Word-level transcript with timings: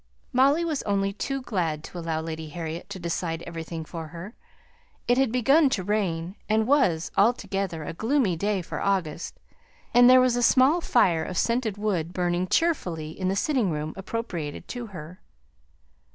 Molly 0.33 0.65
was 0.65 0.81
only 0.81 1.13
too 1.13 1.43
glad 1.43 1.83
to 1.83 1.99
allow 1.99 2.21
Lady 2.21 2.49
Harriet 2.49 2.89
to 2.89 2.97
decide 2.97 3.43
everything 3.43 3.85
for 3.85 4.07
her. 4.07 4.33
It 5.07 5.19
had 5.19 5.31
begun 5.31 5.69
to 5.69 5.83
rain, 5.83 6.37
and 6.49 6.65
was 6.65 7.11
altogether 7.15 7.83
a 7.83 7.93
gloomy 7.93 8.35
day 8.35 8.63
for 8.63 8.81
August; 8.81 9.39
and 9.93 10.09
there 10.09 10.19
was 10.19 10.35
a 10.35 10.41
small 10.41 10.81
fire 10.81 11.23
of 11.23 11.37
scented 11.37 11.77
wood 11.77 12.13
burning 12.13 12.47
cheerfully 12.47 13.11
in 13.11 13.27
the 13.27 13.35
sitting 13.35 13.69
room 13.69 13.93
appropriated 13.95 14.67
to 14.69 14.87
her. 14.87 15.21